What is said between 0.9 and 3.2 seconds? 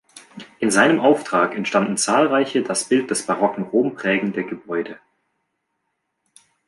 Auftrag entstanden zahlreiche das Bild